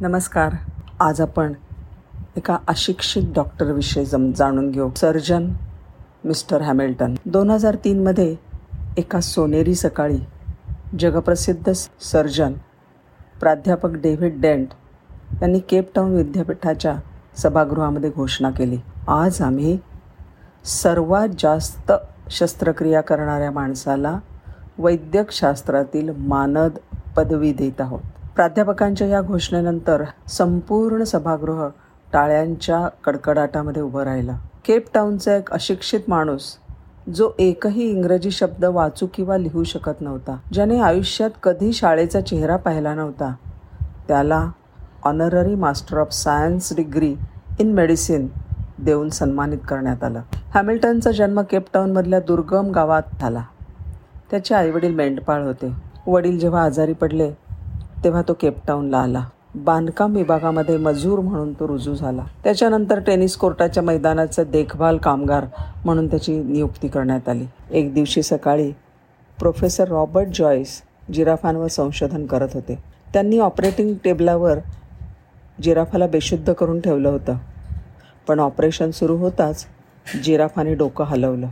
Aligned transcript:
नमस्कार. 0.00 0.52
आज 1.00 1.20
आपण 1.20 1.52
एका 2.36 2.56
अशिक्षित 2.68 3.22
डॉक्टरविषयी 3.34 4.04
जम 4.04 4.30
जाणून 4.32 4.70
घेऊ. 4.70 4.90
Surgeon 4.96 5.48
mister 6.24 6.62
Hamilton. 6.62 7.14
दोन 7.26 7.50
हजार 7.50 7.74
तीनमध्ये 7.74 8.36
एका 8.96 9.20
सोनेरी 9.20 9.74
सकाळी 9.74 10.18
जगप्रसिद्ध 11.00 11.72
सर्जन 12.00 12.52
प्राध्यापक 13.40 13.90
डेव्हिड 13.92 14.40
डेंट 14.40 14.68
यांनी 15.42 15.58
केपटाऊन 15.58 16.14
विद्यापीठाच्या 16.14 16.96
सभागृहामध्ये 17.36 18.10
घोषणा 18.10 18.50
केली. 18.50 18.78
आज 19.08 19.42
आम्ही 19.42 19.78
सर्वात 20.64 21.28
जास्त 21.38 21.92
शस्त्रक्रिया 22.30 23.00
करणाऱ्या 23.00 23.50
माणसाला 23.50 24.18
वैद्यकशास्त्रातील 24.78 26.10
मानद 26.18 26.78
पदवी 27.16 27.52
देत 27.52 27.80
आहोत. 27.80 28.17
प्राध्यापकांच्या 28.38 29.06
या 29.06 29.20
घोषणेनंतर 29.22 30.02
संपूर्ण 30.28 31.02
सभागृह 31.02 31.68
टाळ्यांच्या 32.12 32.88
कडकडाटामध्ये 33.04 33.82
उभं 33.82 34.02
राहिलं. 34.02 34.32
केपटाऊनचा 34.64 35.36
एक 35.36 35.50
अशिक्षित 35.50 36.00
माणूस 36.08 36.42
जो 37.14 37.30
एकही 37.38 37.90
इंग्रजी 37.90 38.30
शब्द 38.30 38.64
वाचू 38.64 39.06
किंवा 39.14 39.36
लिहू 39.36 39.64
शकत 39.64 40.00
नव्हता 40.00 40.36
ज्याने 40.52 40.80
आयुष्यात 40.80 41.30
कधी 41.42 41.72
शाळेचा 41.72 42.20
चेहरा 42.20 42.56
पाहिला 42.56 42.94
नव्हता 42.94 43.34
त्याला 44.08 44.50
honorary 45.04 45.54
master 45.54 45.98
of 45.98 46.12
science 46.12 46.76
degree 46.76 47.14
in 47.60 47.72
medicine 47.72 48.28
देऊन 48.78 49.08
सन्मानित 49.08 49.58
करण्यात 49.68 50.04
आलं. 50.04 50.20
हॅमिल्टनचा 50.54 51.10
जन्म 51.10 51.40
केपटाऊनमधल्या 51.40 52.20
दुर्गम 52.20 52.70
गावात 52.70 53.02
झाला. 53.20 53.42
त्याचे 54.30 54.54
आईवडील 54.54 54.94
मेंढपाळ 54.94 55.42
होते. 55.42 55.72
वडील 56.06 56.38
जेव्हा 56.38 56.62
आजारी 56.62 56.92
पडले 56.92 57.32
तेव्हा 58.04 58.22
तो 58.22 58.32
केपटाऊनला 58.32 58.98
आला. 58.98 59.24
बांधकाम 59.54 60.16
विभागामध्ये 60.16 60.76
मजूर 60.76 61.18
म्हणून 61.18 61.52
तो 61.52 61.68
रुजू 61.68 61.94
झाला. 61.94 62.24
त्याच्यानंतर 62.44 63.00
टेनिस 63.00 63.36
कोर्टाच्या 63.36 63.82
मैदानाचं 63.82 64.42
देखभाल 64.52 64.96
कामगार 64.96 65.44
म्हणून 65.84 66.10
त्याची 66.10 66.42
नियुक्ती 66.42 66.88
करण्यात 66.88 67.28
आली. 67.28 67.44
एक 67.70 67.94
दिवशी 67.94 68.22
सकाळी 68.22 68.72
प्रोफेसर 69.38 69.88
रॉबर्ट 69.88 70.28
जॉईस 70.34 70.82
जिराफांवर 71.12 71.66
संशोधन 71.66 72.26
करत 72.26 72.48
होते. 72.54 72.78
त्यांनी 73.12 73.38
ऑपरेटिंग 73.38 73.94
टेबलावर 74.04 74.58
जिराफाला 75.62 76.06
बेशुद्ध 76.06 76.52
करून 76.52 76.80
ठेवलं 76.80 77.08
होतं. 77.08 77.36
पण 78.28 78.40
ऑपरेशन 78.40 78.90
सुरू 78.90 79.16
होताच 79.16 79.64
जिराफाने 80.24 80.74
डोकं 80.74 81.04
हलवलं. 81.04 81.46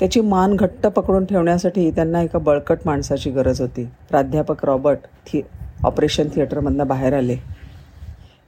त्याची 0.00 0.20
मान 0.20 0.56
घट्ट 0.56 0.86
पकडून 0.86 1.24
ठेवण्यासाठी 1.24 1.90
त्यांना 1.90 2.22
एका 2.22 2.38
बळकट 2.38 2.78
माणसाची 2.86 3.30
गरज 3.30 3.60
होती. 3.60 3.88
प्राध्यापक 4.10 4.64
रॉबर्ट 4.64 4.98
थि 5.02 5.40
ऑपरेशन 5.84 6.28
थिएटरमधनं 6.34 6.86
बाहेर 6.86 7.14
आले. 7.14 7.36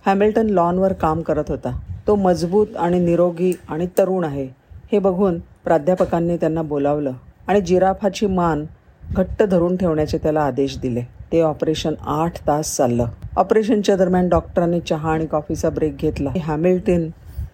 हॅमिल्टन 0.06 0.46
लॉनवर 0.46 0.92
काम 0.92 1.22
करत 1.22 1.44
होता. 1.48 1.80
तो 2.06 2.14
मजबूत 2.14 2.66
आणि 2.76 2.98
निरोगी 2.98 3.58
आणि 3.68 3.86
तरुण 3.98 4.24
आहे. 4.24 4.48
हे 4.92 4.98
बघून 4.98 5.38
प्राध्यापकांनी 5.38 6.36
त्यांना 6.36 6.62
बोलावलं 6.62 7.12
आणि 7.48 7.60
जिराफाची 7.60 8.26
मान 8.26 8.64
घट्ट 9.12 9.42
धरून 9.42 9.76
ठेवण्याचे 9.76 10.18
त्याला 10.18 10.40
आदेश 10.40 10.78
दिले. 10.78 11.00
ते 11.32 11.40
ऑपरेशन 11.40 11.94
आठ 12.00 12.46
तास 12.46 12.76
चाललं. 12.76 13.06
ऑपरेशनच्या 13.36 13.96
दरम्यान 13.96 14.28
डॉक्टरांनी 14.28 14.80
चहा 14.80 15.12
आणि 15.12 15.26
कॉफीचा 15.26 15.70
ब्रेक 15.70 15.96
घेतला. 15.96 16.30
हॅमिल्टन 16.42 17.08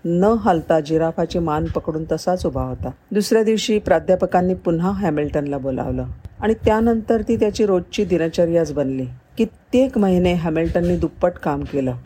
न 0.04 0.24
हलता 0.24 0.80
जिराफाची 0.80 1.38
मान 1.38 1.64
पकडून 1.64 2.04
तसाच 2.12 2.46
उभा 2.46 2.62
होता. 2.62 2.90
दुसऱ्या 3.12 3.42
दिवशी 3.42 3.78
प्राध्यापकांनी 3.78 4.54
पुन्हा 4.54 4.90
हॅमिल्टनला 4.90 5.58
बोलावलं. 5.58 6.04
आणि 6.42 6.54
त्यानंतर 6.54 7.22
ती 7.22 7.36
त्याची 7.36 7.66
रोजची 7.66 8.04
दिनचर्याच 8.04 8.72
बनली. 8.72 9.04
कित्येक 9.38 9.98
महिने 9.98 10.32
हॅमिल्टननी 10.32 10.96
दुप्पट 10.96 11.32
काम 11.32 11.62
केलं. 11.62 11.96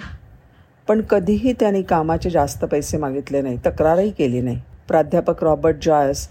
पण 0.89 1.01
कधीही 1.01 1.53
त्यांनी 1.53 1.83
कामाचे 1.83 2.31
जास्त 2.31 2.65
पैसे 2.65 2.99
मागितले 2.99 3.41
नाही 3.43 3.57
तक्रारही 3.67 4.11
केली 4.11 4.41
नाही. 4.41 4.61
प्राध्यापक 4.89 5.45
रॉबर्ट 5.45 5.77
जॉयस 5.83 6.29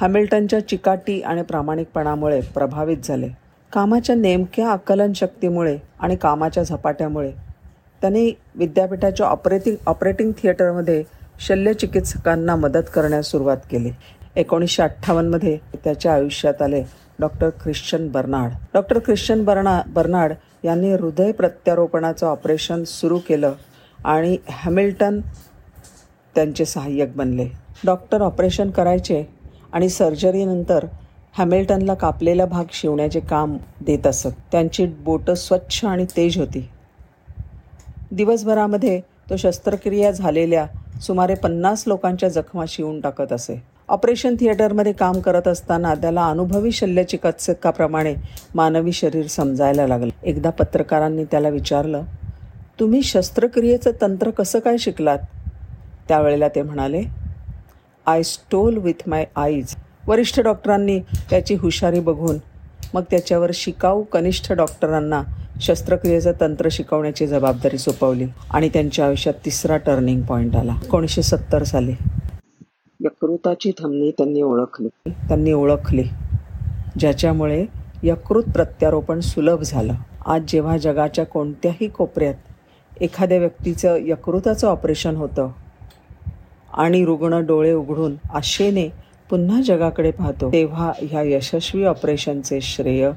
हॅमिल्टनच्या 0.00 0.68
चिकाटी 0.68 1.20
आणि 1.20 1.42
प्रामाणिकपणामुळे 1.42 2.40
प्रभावित 2.54 2.96
झाले. 3.04 3.28
कामाच्या 3.72 4.16
नेमक्या 4.16 4.68
आकलन 4.68 5.12
शक्तीमुळे 5.12 5.76
आणि 6.00 6.16
कामाच्या 6.16 6.62
झपाट्यामुळे 6.62 7.30
त्यांनी 8.02 8.30
विद्यापीठाच्या 8.54 9.26
ऑपरेटिंग 9.26 9.76
ऑपरेटिंग 9.86 10.32
थिएटरमध्ये 10.32 11.02
शल्यचिकित्सकांना 11.40 12.56
मदत 12.56 12.90
करण्यास 12.94 13.26
सुरुवात 13.26 13.56
केली. 13.70 13.90
एकोणीसशे 14.36 14.82
अठ्ठावन्नमध्ये 14.82 15.56
त्याच्या 15.84 16.14
आयुष्यात 16.14 16.62
आले 16.62 16.82
doctor 17.20 17.50
Christian 17.60 18.08
Barnard. 18.08 18.50
Doctor 18.74 18.98
Christian 18.98 19.44
Barna 19.44 19.82
Barnard 19.86 20.32
यांनी 20.64 20.92
हृदय 20.92 21.32
प्रत्यारोपणाचं 21.32 22.26
ऑपरेशन 22.26 22.84
सुरू 22.84 23.18
केलं 23.18 23.52
आणि 24.04 24.36
हॅमिल्टन 24.50 25.20
त्यांचे 26.34 26.64
सहाय्यक 26.64 27.16
बनले. 27.16 27.48
डॉक्टर 27.84 28.22
ऑपरेशन 28.22 28.70
करायचे 28.70 29.24
आणि 29.72 29.88
सर्जरीनंतर 29.88 30.86
हॅमिल्टनला 31.38 31.94
कापलेला 31.94 32.44
भाग 32.46 32.64
शिवण्याचे 32.72 33.20
काम 33.20 33.56
देत 33.80 34.06
असत. 34.06 34.30
त्यांची 34.52 34.86
बोटं 34.86 35.34
स्वच्छ 35.34 35.84
आणि 35.84 36.04
तेज 36.16 36.38
होती. 36.38 36.68
दिवसभरामध्ये 38.10 39.00
तो 39.30 39.36
शस्त्रक्रिया 39.36 40.10
झालेल्या 40.10 40.66
सुमारे 41.00 41.34
पन्नास 41.34 41.84
लोकांच्या 41.86 42.28
जखमा 42.28 42.64
शिवून 42.68 43.00
टाकत 43.00 43.32
असे. 43.32 43.62
ऑपरेशन 43.88 44.34
थिएटरमध्ये 44.40 44.92
काम 44.92 45.20
करत 45.20 45.48
असताना 45.48 45.94
त्याला 45.94 46.24
अनुभवी 46.26 46.70
शल्यचिकित्सकाप्रमाणे 46.72 48.14
मानवी 48.54 48.92
शरीर 48.92 49.26
समजायला 49.26 49.86
लागलं. 49.86 50.10
एकदा 50.22 50.50
पत्रकारांनी 50.50 51.24
त्याला 51.24 51.48
विचारलं 51.48 52.02
तुम्ही 52.80 53.02
शस्त्रक्रियेचं 53.02 53.90
तंत्र 54.00 54.30
कसं 54.30 54.58
काय 54.58 54.76
शिकलात? 54.76 55.18
त्यावेळेला 56.08 56.48
ते 56.48 56.62
म्हणाले 56.62 57.02
I 58.06 58.22
stole 58.22 58.76
with 58.76 59.08
my 59.08 59.24
eyes 59.36 59.74
वरिष्ठ 60.06 60.40
डॉक्टरांनी 60.40 60.98
त्याची 61.30 61.54
हुशारी 61.54 62.00
बघून 62.00 62.36
मग 62.94 63.02
त्याच्यावर 63.10 63.50
शिकाऊ 63.54 64.02
कनिष्ठ 64.02 64.52
डॉक्टरांना 64.52 65.22
शस्त्रक्रियेचं 65.60 66.32
तंत्र 66.40 66.68
शिकवण्याची 66.70 67.26
जबाबदारी 67.26 67.78
सोपवली 67.78 68.26
आणि 68.50 68.68
त्यांच्या 68.68 69.06
आयुष्यात 69.06 69.34
तिसरा 69.44 69.76
टर्निंग 69.76 70.22
पॉईंट 70.22 70.56
आला. 70.56 70.74
एकोणीसशे 70.84 71.22
सत्तर 71.22 71.62
साली. 71.62 71.94
यकृताची 73.06 73.70
धमनी 73.78 74.10
त्यांनी 74.10 74.42
ओळखली. 74.42 74.88
त्यांनी 75.08 75.52
ओळखली 75.52 76.04
ज्याच्यामुळे 76.98 77.66
यकृत 78.02 78.42
प्रत्यारोपण 78.42 79.20
सुलभ 79.20 79.62
झालं. 79.62 79.94
आज 80.26 80.42
जेव्हा 80.48 80.76
जगाच्या 80.76 81.26
कोणत्याही 81.26 81.88
कोपऱ्यात 81.88 82.34
एखाद्या 83.00 83.38
व्यक्तीचं 83.38 83.96
यकृताचं 84.00 84.68
ऑपरेशन 84.68 85.16
होतं 85.16 85.48
आणि 86.72 87.04
रुग्ण 87.04 87.40
डोळे 87.40 87.72
उघडून 87.72 88.14
आशेने 88.30 88.88
पुन्हा 89.30 89.60
जगाकडे 89.60 90.10
पाहतो 90.10 90.52
तेव्हा 90.52 90.92
ह्या 91.02 91.22
यशस्वी 91.22 91.84
ऑपरेशनचे 91.84 92.60
श्रेय 92.60 93.10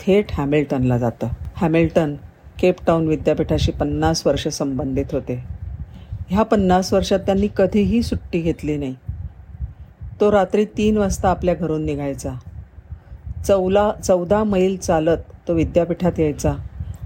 थेट 0.00 0.24
हॅमिल्टनला 0.32 0.98
जातं. 0.98 1.28
हॅमिल्टन 1.56 2.14
केपटाऊन 2.58 3.06
विद्यापीठाशी 3.08 3.72
पन्नास 3.72 4.26
वर्ष 4.26 4.48
संबंधित 4.48 5.12
होते. 5.12 5.44
ह्या 6.28 6.42
पन्नास 6.42 6.92
वर्षात 6.92 7.18
त्यांनी 7.18 7.48
कधीही 7.56 8.02
सुट्टी 8.02 8.40
घेतली 8.40 8.76
नाही. 8.76 8.94
तो 10.20 10.30
रात्री 10.32 10.64
तीन 10.64 10.98
वाजता 10.98 11.30
आपल्या 11.30 11.54
घरून 11.54 11.84
निघायचा. 11.84 12.32
चौला 13.46 13.90
चौदा 14.04 14.42
मैल 14.44 14.76
चालत 14.76 15.18
तो 15.48 15.54
विद्यापीठात 15.54 16.20
यायचा 16.20 16.52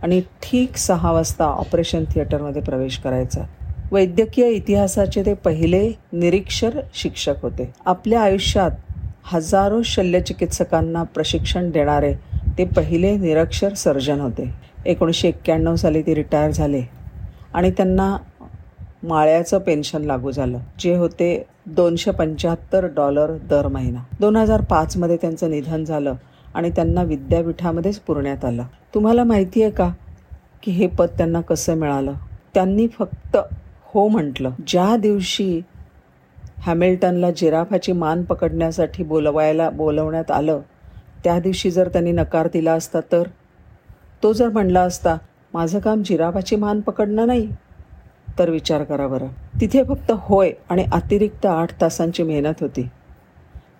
आणि 0.02 0.20
ठीक 0.42 0.76
सहा 0.76 1.12
वाजता 1.12 1.44
ऑपरेशन 1.44 2.04
थिएटरमध्ये 2.04 2.62
प्रवेश 2.62 2.98
करायचा. 2.98 3.42
वैद्यकीय 3.92 4.48
इतिहासाचे 4.48 5.24
ते 5.26 5.34
पहिले 5.34 5.80
निरीक्षर 6.12 6.80
शिक्षक 6.94 7.42
होते. 7.42 7.70
आपल्या 7.86 8.20
आयुष्यात 8.22 8.70
हजारो 9.24 9.82
शल्यचिकित्सकांना 9.82 11.02
प्रशिक्षण 11.02 11.70
देणारे 11.70 12.12
ते 12.58 12.64
पहिले 12.64 13.16
निरक्षर 13.16 13.74
सर्जन 13.74 14.20
होते. 14.20 14.50
एकोणीसशे 14.86 15.28
एक्क्याण्णव 15.28 15.74
साली 15.76 16.02
ते 16.02 16.14
रिटायर 16.14 16.50
झाले 16.50 16.82
आणि 17.54 17.70
त्यांना 17.70 18.16
माळ्याचं 19.02 19.58
पेन्शन 19.58 20.04
लागू 20.04 20.30
झालं. 20.30 20.58
जे 20.78 20.94
होते 20.96 21.44
दोनशे 21.76 22.10
पंच्याहत्तर 22.10 22.86
डॉलर 22.86 23.36
दर 23.50 23.66
महिना. 23.68 24.02
दोन 24.20 24.36
हजार 24.36 24.60
पाचमध्ये 24.60 25.16
त्यांचं 25.16 25.50
निधन 25.50 25.84
झालं 25.84 26.14
आणि 26.54 26.70
त्यांना 26.70 27.02
विद्यापीठामध्येच 27.02 27.98
पुरण्यात 27.98 28.44
आलं. 28.44 28.62
तुम्हाला 28.94 29.24
माहिती 29.24 29.62
आहे 29.62 29.70
का 29.70 29.90
की 30.62 30.70
हे 30.70 30.86
पद 30.86 31.08
त्यांना 31.18 31.40
कसं 31.40 31.74
मिळालं? 31.74 32.12
त्यांनी 32.54 32.86
फक्त 32.88 33.36
हो 33.94 34.08
म्हटलं. 34.08 34.50
ज्या 34.66 34.96
दिवशी 34.96 35.60
हॅमिल्टनला 36.58 37.30
जिराफाची 37.30 37.92
मान 37.92 38.22
पकडण्यासाठी 38.22 39.04
बोलवायला 39.04 39.70
बोलवण्यात 39.70 40.30
आलं 40.30 40.60
त्या 41.24 41.38
दिवशी 41.40 41.70
जर 41.70 41.88
त्यांनी 41.88 42.12
नकार 42.12 42.48
दिला 42.52 42.72
असता 42.72 43.00
तर? 43.12 43.22
तो 44.22 44.32
जर 44.32 44.48
म्हणला 44.48 44.80
असता 44.80 45.16
माझं 45.54 45.78
काम 45.78 46.02
जिराफाची 46.02 46.56
मान 46.56 46.80
पकडणं 46.80 47.26
नाही 47.26 47.48
तर 48.38 48.50
विचार 48.50 48.84
करा 48.84 49.06
बरं. 49.06 49.26
तिथे 49.60 49.82
फक्त 49.84 50.12
होय 50.14 50.52
आणि 50.68 50.84
अतिरिक्त 50.92 51.46
आठ 51.46 51.80
तासांची 51.80 52.22
मेहनत 52.22 52.60
होती 52.60 52.88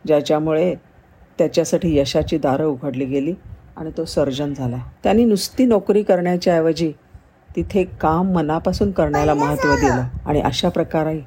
ज्याच्यामुळे 0.07 0.75
त्याच्यासाठी 1.39 1.99
यशाची 1.99 2.39
दारं 2.39 2.65
उघडली 2.65 3.05
गेली 3.05 3.35
आणि 3.77 3.91
तो 3.97 4.05
सर्जन 4.05 4.53
झाला. 4.55 4.77
त्यांनी 5.03 5.25
नुसती 5.25 5.65
नोकरी 5.67 6.03
करण्याच्या 6.03 6.55
ऐवजी 6.55 6.93
तिथे 7.57 7.85
काम 8.01 8.33
मनापासून 8.33 8.91
करण्याला 8.91 9.35
महत्त्व 9.35 9.75
दिलं 9.75 10.03
आणि 10.27 10.41
अशा 10.41 10.69
प्रकारे 10.69 11.21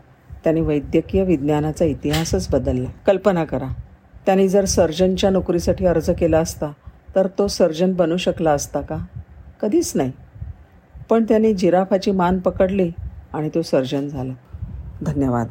त्याने 0.44 0.62
वैद्यकीय 0.62 1.24
विज्ञानाचा 1.24 1.86
इतिहासच 1.86 2.48
बदलला. 2.52 2.90
कल्पना 3.08 3.44
करा 3.46 3.68
त्याने 4.26 4.48
जर 4.48 4.66
सर्जनच्या 4.66 5.30
नोकरीसाठी 5.30 5.86
अर्ज 5.86 6.10
केला 6.10 6.40
असता 6.40 6.72
तर 7.16 7.28
तो 7.38 7.48
सर्जन 7.48 7.94
बनू 7.94 8.18
शकला 8.18 8.52
असता 8.52 8.82
का? 8.82 8.98
कधीच 9.62 9.92
नाही. 9.96 10.12
पण 11.10 11.24
त्याने 11.24 11.54
जिराफाची 11.54 12.12
मान 12.12 12.40
पकडली 12.40 12.92
आणि 13.34 13.50
तो 13.56 13.62
सर्जन 13.62 14.08
झाला. 14.08 14.34
धन्यवाद. 15.02 15.48